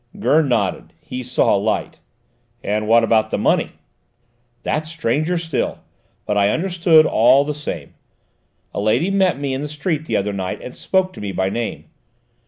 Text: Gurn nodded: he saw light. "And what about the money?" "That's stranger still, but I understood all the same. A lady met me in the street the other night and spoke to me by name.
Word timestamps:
Gurn 0.19 0.49
nodded: 0.49 0.93
he 0.99 1.21
saw 1.21 1.53
light. 1.53 1.99
"And 2.63 2.87
what 2.87 3.03
about 3.03 3.29
the 3.29 3.37
money?" 3.37 3.73
"That's 4.63 4.89
stranger 4.89 5.37
still, 5.37 5.77
but 6.25 6.35
I 6.35 6.49
understood 6.49 7.05
all 7.05 7.43
the 7.43 7.53
same. 7.53 7.93
A 8.73 8.79
lady 8.81 9.11
met 9.11 9.39
me 9.39 9.53
in 9.53 9.61
the 9.61 9.67
street 9.67 10.05
the 10.05 10.17
other 10.17 10.33
night 10.33 10.59
and 10.59 10.73
spoke 10.73 11.13
to 11.13 11.21
me 11.21 11.31
by 11.31 11.49
name. 11.49 11.85